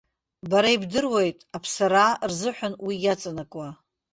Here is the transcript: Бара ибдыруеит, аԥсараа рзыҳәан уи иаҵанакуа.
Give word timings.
Бара 0.49 0.69
ибдыруеит, 0.75 1.37
аԥсараа 1.57 2.11
рзыҳәан 2.29 2.73
уи 2.85 2.95
иаҵанакуа. 2.99 3.69